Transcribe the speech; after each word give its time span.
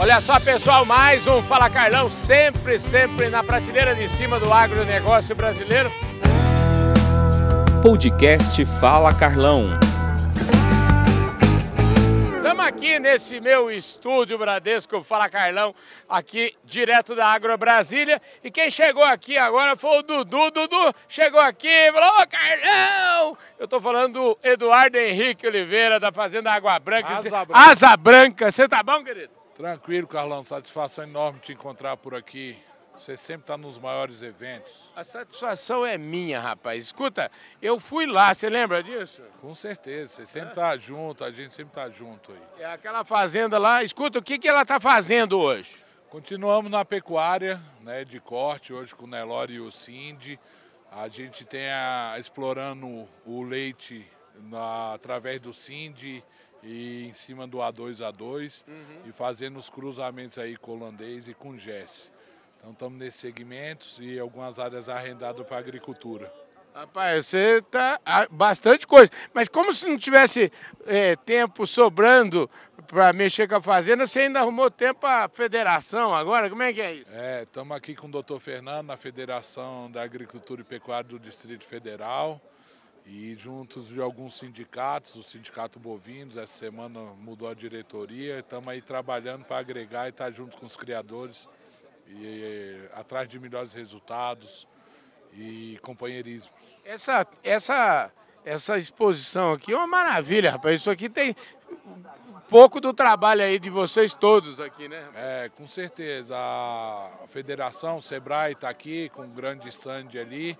Olha 0.00 0.18
só, 0.18 0.40
pessoal, 0.40 0.86
mais 0.86 1.26
um 1.26 1.42
Fala 1.42 1.68
Carlão, 1.68 2.10
sempre, 2.10 2.80
sempre 2.80 3.28
na 3.28 3.44
prateleira 3.44 3.94
de 3.94 4.08
cima 4.08 4.40
do 4.40 4.50
agronegócio 4.50 5.36
brasileiro. 5.36 5.92
Podcast 7.82 8.64
Fala 8.80 9.12
Carlão. 9.12 9.78
Estamos 12.34 12.64
aqui 12.64 12.98
nesse 12.98 13.42
meu 13.42 13.70
estúdio 13.70 14.38
Bradesco 14.38 15.02
Fala 15.02 15.28
Carlão, 15.28 15.74
aqui 16.08 16.54
direto 16.64 17.14
da 17.14 17.26
Agro 17.26 17.58
Brasília. 17.58 18.22
E 18.42 18.50
quem 18.50 18.70
chegou 18.70 19.04
aqui 19.04 19.36
agora 19.36 19.76
foi 19.76 19.98
o 19.98 20.02
Dudu. 20.02 20.50
Dudu 20.50 20.94
chegou 21.10 21.42
aqui 21.42 21.68
e 21.68 21.92
falou: 21.92 22.22
Ô 22.22 22.26
Carlão! 22.26 23.38
Eu 23.58 23.64
estou 23.66 23.82
falando 23.82 24.14
do 24.14 24.38
Eduardo 24.42 24.96
Henrique 24.96 25.46
Oliveira, 25.46 26.00
da 26.00 26.10
Fazenda 26.10 26.50
Água 26.50 26.78
Branca. 26.78 27.16
Asa 27.16 27.44
Branca. 27.44 27.70
Asa 27.70 27.96
Branca. 27.98 28.50
Você 28.50 28.66
tá 28.66 28.82
bom, 28.82 29.04
querido? 29.04 29.39
Tranquilo, 29.60 30.08
Carlão. 30.08 30.42
Satisfação 30.42 31.04
enorme 31.04 31.38
te 31.38 31.52
encontrar 31.52 31.94
por 31.98 32.14
aqui. 32.14 32.56
Você 32.94 33.14
sempre 33.14 33.42
está 33.42 33.58
nos 33.58 33.78
maiores 33.78 34.22
eventos. 34.22 34.90
A 34.96 35.04
satisfação 35.04 35.84
é 35.84 35.98
minha, 35.98 36.40
rapaz. 36.40 36.82
Escuta, 36.82 37.30
eu 37.60 37.78
fui 37.78 38.06
lá, 38.06 38.32
você 38.32 38.48
lembra 38.48 38.82
disso? 38.82 39.20
Com 39.38 39.54
certeza. 39.54 40.12
Você 40.12 40.24
sempre 40.24 40.48
está 40.48 40.78
junto, 40.78 41.22
a 41.22 41.30
gente 41.30 41.54
sempre 41.54 41.72
está 41.72 41.90
junto 41.90 42.32
aí. 42.32 42.62
É 42.62 42.72
aquela 42.72 43.04
fazenda 43.04 43.58
lá. 43.58 43.84
Escuta, 43.84 44.18
o 44.18 44.22
que, 44.22 44.38
que 44.38 44.48
ela 44.48 44.62
está 44.62 44.80
fazendo 44.80 45.38
hoje? 45.38 45.84
Continuamos 46.08 46.70
na 46.70 46.82
pecuária 46.82 47.60
né, 47.82 48.02
de 48.02 48.18
corte, 48.18 48.72
hoje 48.72 48.94
com 48.94 49.04
o 49.04 49.08
Nelore 49.08 49.52
e 49.52 49.60
o 49.60 49.70
Cindy. 49.70 50.40
A 50.90 51.06
gente 51.08 51.44
tem 51.44 51.68
a, 51.68 52.16
explorando 52.18 53.06
o 53.26 53.42
leite 53.42 54.10
na, 54.38 54.94
através 54.94 55.38
do 55.38 55.52
Cindy 55.52 56.24
e 56.62 57.06
em 57.06 57.12
cima 57.14 57.46
do 57.46 57.58
A2A2 57.58 58.64
Uhum. 58.66 59.08
e 59.08 59.12
fazendo 59.12 59.58
os 59.58 59.68
cruzamentos 59.68 60.38
aí 60.38 60.56
com 60.56 60.72
o 60.72 60.74
holandês 60.80 61.28
e 61.28 61.34
com 61.34 61.50
o 61.50 61.58
Jesse. 61.58 62.10
Então 62.58 62.72
estamos 62.72 62.98
nesses 62.98 63.20
segmentos 63.20 63.98
e 64.00 64.18
algumas 64.18 64.58
áreas 64.58 64.88
arrendadas 64.88 65.46
para 65.46 65.58
agricultura. 65.58 66.32
Rapaz, 66.74 67.26
você 67.26 67.62
tá 67.70 67.98
ah, 68.06 68.28
bastante 68.30 68.86
coisa. 68.86 69.10
Mas 69.34 69.48
como 69.48 69.74
se 69.74 69.86
não 69.88 69.98
tivesse 69.98 70.52
eh, 70.86 71.16
tempo 71.16 71.66
sobrando 71.66 72.48
para 72.86 73.12
mexer 73.12 73.48
com 73.48 73.56
a 73.56 73.60
fazenda, 73.60 74.06
você 74.06 74.20
ainda 74.20 74.40
arrumou 74.40 74.70
tempo 74.70 75.00
para 75.00 75.24
a 75.24 75.28
federação 75.28 76.14
agora? 76.14 76.48
Como 76.48 76.62
é 76.62 76.72
que 76.72 76.80
é 76.80 76.94
isso? 76.94 77.10
É, 77.12 77.42
estamos 77.42 77.76
aqui 77.76 77.94
com 77.96 78.06
o 78.06 78.10
doutor 78.10 78.38
Fernando 78.38 78.86
na 78.86 78.96
Federação 78.96 79.90
da 79.90 80.02
Agricultura 80.02 80.60
e 80.60 80.64
Pecuária 80.64 81.08
do 81.08 81.18
Distrito 81.18 81.66
Federal 81.66 82.40
e 83.12 83.34
juntos 83.36 83.88
de 83.88 84.00
alguns 84.00 84.38
sindicatos, 84.38 85.16
o 85.16 85.22
Sindicato 85.24 85.80
Bovinos, 85.80 86.36
essa 86.36 86.56
semana 86.56 87.00
mudou 87.18 87.48
a 87.48 87.54
diretoria, 87.54 88.38
estamos 88.38 88.68
aí 88.68 88.80
trabalhando 88.80 89.44
para 89.44 89.58
agregar 89.58 90.06
e 90.06 90.10
estar 90.10 90.30
junto 90.30 90.56
com 90.56 90.64
os 90.64 90.76
criadores 90.76 91.48
e 92.06 92.88
atrás 92.92 93.28
de 93.28 93.36
melhores 93.40 93.72
resultados 93.72 94.64
e 95.32 95.76
companheirismo. 95.82 96.52
Essa, 96.84 97.26
essa, 97.42 98.12
essa 98.44 98.78
exposição 98.78 99.54
aqui 99.54 99.72
é 99.72 99.76
uma 99.76 99.88
maravilha, 99.88 100.52
rapaz. 100.52 100.80
Isso 100.80 100.90
aqui 100.90 101.08
tem 101.08 101.34
um 101.68 102.40
pouco 102.48 102.80
do 102.80 102.94
trabalho 102.94 103.42
aí 103.42 103.58
de 103.58 103.70
vocês 103.70 104.14
todos 104.14 104.60
aqui, 104.60 104.86
né? 104.86 105.04
É, 105.16 105.50
com 105.56 105.66
certeza. 105.66 106.36
A 106.36 107.26
federação, 107.26 107.96
o 107.96 108.02
Sebrae 108.02 108.52
está 108.52 108.68
aqui 108.68 109.08
com 109.08 109.22
um 109.22 109.34
grande 109.34 109.68
stand 109.68 110.10
ali, 110.20 110.56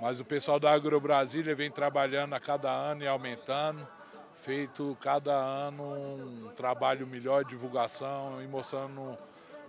mas 0.00 0.20
o 0.20 0.24
pessoal 0.24 0.58
da 0.58 0.72
Agro 0.72 1.00
Brasília 1.00 1.54
vem 1.54 1.70
trabalhando 1.70 2.34
a 2.34 2.40
cada 2.40 2.70
ano 2.70 3.02
e 3.02 3.06
aumentando, 3.06 3.86
feito 4.42 4.96
cada 5.00 5.32
ano 5.32 5.82
um 5.82 6.48
trabalho 6.56 7.06
melhor 7.06 7.44
divulgação 7.44 8.42
e 8.42 8.46
mostrando 8.46 9.16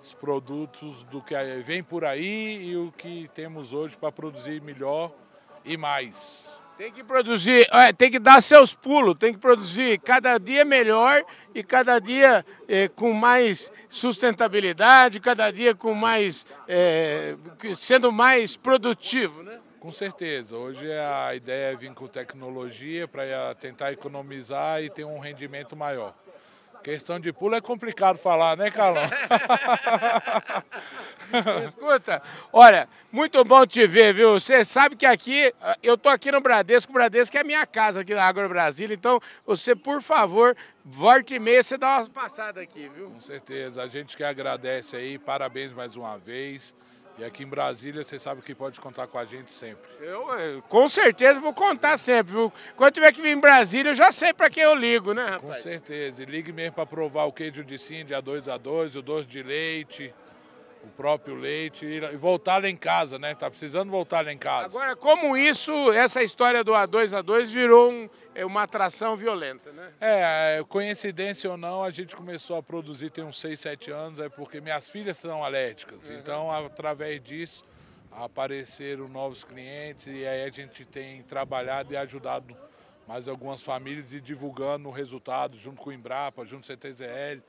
os 0.02 0.14
produtos 0.14 1.04
do 1.04 1.22
que 1.22 1.36
vem 1.64 1.84
por 1.84 2.04
aí 2.04 2.66
e 2.66 2.76
o 2.76 2.92
que 2.92 3.30
temos 3.34 3.72
hoje 3.72 3.96
para 3.96 4.12
produzir 4.12 4.62
melhor 4.62 5.12
e 5.64 5.78
mais. 5.78 6.52
Tem 6.78 6.92
que 6.92 7.04
produzir, 7.04 7.68
é, 7.72 7.94
tem 7.94 8.10
que 8.10 8.18
dar 8.18 8.42
seus 8.42 8.74
pulos, 8.74 9.16
tem 9.18 9.32
que 9.32 9.40
produzir 9.40 10.00
cada 10.00 10.40
dia 10.40 10.66
melhor 10.66 11.24
e 11.54 11.62
cada 11.62 12.00
dia 12.00 12.44
é, 12.68 12.88
com 12.88 13.14
mais 13.14 13.72
sustentabilidade, 13.90 15.20
cada 15.20 15.52
dia 15.52 15.76
com 15.76 15.94
mais, 15.94 16.46
é, 16.68 17.36
sendo 17.78 18.12
mais 18.12 18.58
produtivo, 18.58 19.44
né? 19.44 19.53
Com 19.84 19.92
certeza. 19.92 20.56
Hoje 20.56 20.90
a 20.94 21.36
ideia 21.36 21.74
é 21.74 21.76
vir 21.76 21.94
com 21.94 22.08
tecnologia 22.08 23.06
para 23.06 23.54
tentar 23.56 23.92
economizar 23.92 24.82
e 24.82 24.90
ter 24.90 25.04
um 25.04 25.20
rendimento 25.20 25.76
maior. 25.76 26.14
Questão 26.82 27.20
de 27.20 27.34
pulo 27.34 27.54
é 27.54 27.60
complicado 27.60 28.18
falar, 28.18 28.56
né, 28.56 28.72
Carlão? 28.72 29.04
Escuta, 31.68 32.24
olha, 32.54 32.88
muito 33.12 33.44
bom 33.44 33.66
te 33.66 33.86
ver, 33.86 34.14
viu? 34.14 34.40
Você 34.40 34.64
sabe 34.64 34.96
que 34.96 35.06
aqui, 35.06 35.54
ah, 35.62 35.78
eu 35.84 35.98
tô 35.98 36.08
aqui 36.08 36.32
no 36.32 36.40
Bradesco, 36.40 36.90
o 36.90 36.94
Bradesco 36.94 37.36
é 37.36 37.42
a 37.42 37.44
minha 37.44 37.66
casa 37.66 38.02
aqui 38.02 38.16
na 38.16 38.24
Agro 38.24 38.48
Brasília, 38.48 38.94
então 38.94 39.20
você, 39.46 39.76
por 39.76 40.02
favor, 40.02 40.56
volte 40.86 41.34
e 41.34 41.40
meia, 41.40 41.62
você 41.62 41.78
dá 41.78 41.98
umas 41.98 42.08
passadas 42.08 42.64
aqui, 42.64 42.90
viu? 42.96 43.12
Com 43.12 43.22
certeza. 43.22 43.84
A 43.84 43.90
gente 43.90 44.16
que 44.16 44.24
agradece 44.24 44.96
aí, 44.96 45.20
parabéns 45.20 45.74
mais 45.74 45.98
uma 45.98 46.18
vez. 46.18 46.74
E 47.18 47.24
aqui 47.24 47.44
em 47.44 47.48
Brasília, 47.48 48.04
você 48.04 48.18
sabe 48.18 48.42
que 48.42 48.56
pode 48.56 48.80
contar 48.82 49.06
com 49.06 49.20
a 49.20 49.26
gente 49.26 49.54
sempre. 49.54 49.88
Eu, 50.02 50.34
eh, 50.34 50.60
com 50.68 50.90
certeza, 50.90 51.40
vou 51.40 51.54
contar 51.54 51.96
sempre, 52.00 52.34
viu? 52.34 52.52
Quando 52.76 52.96
tiver 52.96 53.14
que 53.14 53.22
vir 53.22 53.30
em 53.30 53.40
Brasília, 53.40 53.92
eu 53.92 53.96
já 53.96 54.12
sei 54.12 54.34
pra 54.34 54.50
quem 54.50 54.64
eu 54.64 54.74
ligo, 54.74 55.14
né, 55.14 55.38
Com 55.40 55.48
rapaz? 55.48 55.62
certeza. 55.62 56.24
E 56.24 56.26
ligue 56.26 56.52
mesmo 56.52 56.74
para 56.74 56.88
provar 56.88 57.26
o 57.26 57.32
queijo 57.32 57.64
de 57.64 57.78
Cindy 57.78 58.14
A2A2, 58.16 58.96
o 58.96 59.02
doce 59.04 59.28
de 59.28 59.44
leite, 59.44 60.12
o 60.84 60.88
próprio 60.88 61.36
leite. 61.36 61.86
E 61.86 61.98
e 62.04 62.18
voltar 62.18 62.60
lá 62.64 62.68
em 62.68 62.76
casa, 62.76 63.20
né? 63.20 63.36
Tá 63.36 63.48
precisando 63.48 63.92
voltar 63.92 64.26
lá 64.26 64.34
em 64.34 64.38
casa. 64.38 64.66
Agora, 64.66 64.96
como 64.96 65.38
isso, 65.38 65.92
essa 65.92 66.24
história 66.24 66.64
do 66.64 66.74
A2A2 66.74 67.52
virou 67.52 67.92
um- 67.92 68.10
é 68.36 68.46
uma 68.46 68.64
atração 68.64 69.16
violenta, 69.16 69.72
né? 69.72 69.92
É, 70.00 70.64
coincidência 70.68 71.50
ou 71.50 71.58
não, 71.58 71.84
a 71.84 71.92
gente 71.92 72.16
começou 72.16 72.58
a 72.58 72.64
produzir 72.64 73.10
tem 73.10 73.24
uns 73.24 73.40
6, 73.40 73.60
7 73.60 73.92
anos, 73.92 74.20
é 74.20 74.30
porque 74.30 74.60
minhas 74.60 74.90
filhas 74.90 75.18
são 75.18 75.44
alérgicas. 75.44 76.10
Então, 76.10 76.52
através 76.52 77.22
disso, 77.24 77.64
apareceram 78.12 79.08
novos 79.08 79.44
clientes 79.44 80.08
e 80.08 80.26
aí 80.26 80.44
a 80.44 80.50
gente 80.50 80.86
tem 80.86 81.22
trabalhado 81.24 81.94
e 81.94 81.98
ajudado 81.98 82.56
mais 83.08 83.28
algumas 83.28 83.62
famílias 83.62 84.14
e 84.14 84.22
divulgando 84.22 84.88
o 84.88 84.92
resultado 84.92 85.58
junto 85.58 85.82
com 85.82 85.90
o 85.90 85.94
Embrapa, 85.94 86.46
junto 86.46 86.68
com 86.68 86.74
o 86.74 86.78
CTZL 86.78 87.42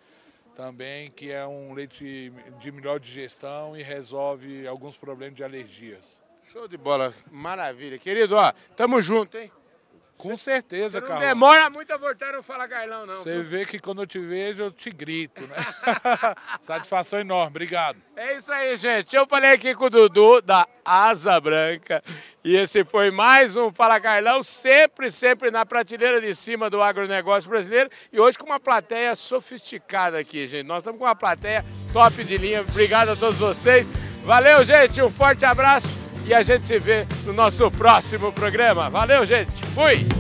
também, 0.55 1.11
que 1.11 1.31
é 1.31 1.47
um 1.47 1.73
leite 1.73 2.33
de 2.61 2.73
melhor 2.73 3.01
digestão 3.01 3.77
e 3.77 3.83
resolve 3.83 4.67
alguns 4.67 4.97
problemas 4.97 5.37
de 5.37 5.45
alergias. 5.45 6.23
Show 6.53 6.69
de 6.69 6.77
bola, 6.77 7.13
maravilha. 7.31 7.99
Querido, 7.99 8.37
ó, 8.37 8.53
tamo 8.77 9.01
junto, 9.03 9.37
hein? 9.37 9.51
Com 10.17 10.37
certeza, 10.37 10.91
Você 10.91 11.01
não 11.01 11.07
Carlão. 11.09 11.29
demora 11.29 11.69
muito 11.69 11.93
a 11.93 11.97
voltar 11.97 12.33
no 12.33 12.43
Fala 12.43 12.67
Carlão, 12.69 13.05
não. 13.05 13.15
Você 13.15 13.43
vê 13.43 13.67
que 13.67 13.79
quando 13.79 14.03
eu 14.03 14.07
te 14.07 14.19
vejo, 14.19 14.63
eu 14.63 14.71
te 14.71 14.91
grito, 14.91 15.43
né? 15.43 15.57
Satisfação 16.63 17.19
enorme, 17.19 17.49
obrigado. 17.49 17.99
É 18.17 18.37
isso 18.37 18.53
aí, 18.53 18.77
gente. 18.77 19.15
Eu 19.15 19.27
falei 19.27 19.51
aqui 19.53 19.75
com 19.75 19.87
o 19.87 19.91
Dudu, 19.91 20.41
da 20.41 20.67
Asa 20.85 21.39
Branca. 21.41 22.03
E 22.45 22.55
esse 22.57 22.85
foi 22.85 23.11
mais 23.11 23.57
um 23.57 23.73
Fala 23.73 24.01
Carlão, 24.01 24.43
sempre, 24.43 25.11
sempre 25.11 25.51
na 25.51 25.67
prateleira 25.67 26.21
de 26.21 26.35
cima 26.35 26.71
do 26.71 26.81
agronegócio 26.81 27.51
brasileiro. 27.51 27.91
E 28.13 28.21
hoje 28.21 28.39
com 28.39 28.47
uma 28.47 28.61
plateia 28.61 29.15
sofisticada 29.17 30.19
aqui, 30.19 30.47
gente. 30.47 30.67
Nós 30.67 30.79
estamos 30.79 30.99
com 30.99 31.05
uma 31.07 31.17
plateia 31.17 31.65
top 31.93 32.23
de 32.23 32.39
linha. 32.39 32.61
Obrigado 32.61 33.11
a 33.11 33.17
todos 33.17 33.39
vocês. 33.39 33.89
Valeu, 34.25 34.65
gente. 34.65 35.03
Um 35.03 35.11
forte 35.11 35.45
abraço. 35.45 36.04
E 36.27 36.33
a 36.33 36.43
gente 36.43 36.67
se 36.67 36.79
vê 36.79 37.07
no 37.25 37.33
nosso 37.33 37.71
próximo 37.71 38.33
programa. 38.33 38.89
Valeu, 38.89 39.27
gente. 39.27 39.51
Fui! 39.75 40.14